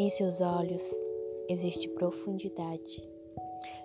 [0.00, 0.82] Em seus olhos
[1.46, 3.02] existe profundidade.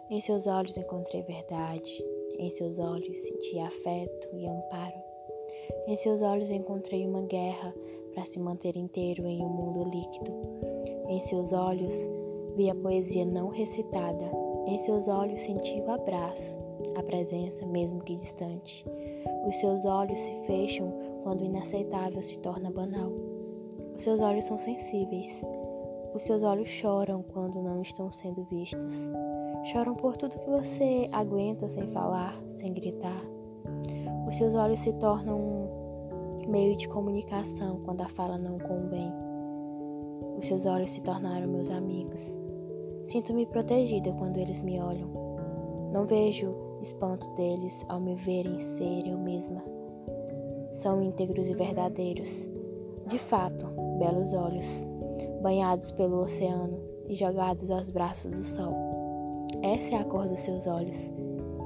[0.10, 1.92] Em seus olhos encontrei verdade.
[2.40, 4.96] Em seus olhos senti afeto e amparo.
[5.90, 7.74] Em seus olhos encontrei uma guerra
[8.14, 10.32] para se manter inteiro em um mundo líquido.
[11.10, 11.94] Em seus olhos
[12.56, 14.32] vi a poesia não recitada.
[14.68, 16.56] Em seus olhos senti o abraço,
[16.96, 18.86] a presença, mesmo que distante.
[19.50, 20.90] Os seus olhos se fecham
[21.24, 23.10] quando o inaceitável se torna banal.
[23.98, 25.42] Os seus olhos são sensíveis.
[26.16, 29.12] Os seus olhos choram quando não estão sendo vistos.
[29.74, 33.22] Choram por tudo que você aguenta sem falar, sem gritar.
[34.26, 39.12] Os seus olhos se tornam um meio de comunicação quando a fala não convém.
[40.40, 42.22] Os seus olhos se tornaram meus amigos.
[43.08, 45.10] Sinto-me protegida quando eles me olham.
[45.92, 46.48] Não vejo
[46.82, 49.62] espanto deles ao me verem ser eu mesma.
[50.82, 52.30] São íntegros e verdadeiros.
[53.08, 53.68] De fato,
[54.00, 54.96] belos olhos,
[55.46, 56.76] banhados pelo oceano
[57.08, 58.74] e jogados aos braços do sol.
[59.62, 60.98] Essa é a cor dos seus olhos,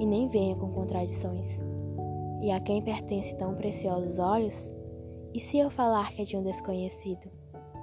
[0.02, 1.48] e nem venha com contradições.
[2.44, 4.54] E a quem pertence tão preciosos olhos?
[5.34, 7.22] E se eu falar que é de um desconhecido?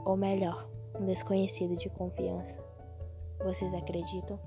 [0.05, 0.63] Ou melhor,
[1.01, 2.63] um desconhecido de confiança?
[3.43, 4.39] Vocês acreditam?